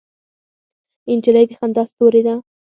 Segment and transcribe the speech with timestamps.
[1.17, 2.35] نجلۍ د خندا ستورې ده.